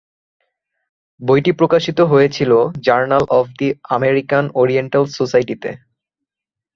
[1.19, 2.51] বইটি প্রকাশিত হয়েছিল
[2.81, 5.69] Journal of the American Oriental সোসাইটিতে।